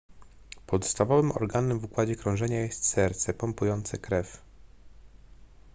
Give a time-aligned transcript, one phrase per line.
[0.67, 4.41] podstawowym organem w układzie krążenia jest serce pompujące krew